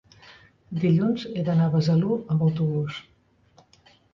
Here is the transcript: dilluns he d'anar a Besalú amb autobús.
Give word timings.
dilluns 0.83 1.27
he 1.35 1.45
d'anar 1.49 1.67
a 1.67 1.73
Besalú 1.75 2.17
amb 2.37 2.47
autobús. 2.49 2.99